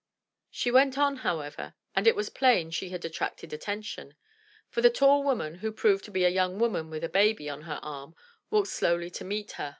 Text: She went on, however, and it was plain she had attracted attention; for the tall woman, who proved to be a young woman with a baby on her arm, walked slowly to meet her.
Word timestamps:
She 0.49 0.71
went 0.71 0.97
on, 0.97 1.17
however, 1.17 1.75
and 1.95 2.07
it 2.07 2.15
was 2.15 2.31
plain 2.31 2.71
she 2.71 2.89
had 2.89 3.05
attracted 3.05 3.53
attention; 3.53 4.15
for 4.67 4.81
the 4.81 4.89
tall 4.89 5.21
woman, 5.21 5.59
who 5.61 5.71
proved 5.71 6.03
to 6.05 6.11
be 6.11 6.23
a 6.25 6.29
young 6.29 6.57
woman 6.57 6.89
with 6.89 7.03
a 7.03 7.07
baby 7.07 7.47
on 7.47 7.61
her 7.69 7.79
arm, 7.83 8.15
walked 8.49 8.69
slowly 8.69 9.11
to 9.11 9.23
meet 9.23 9.51
her. 9.51 9.69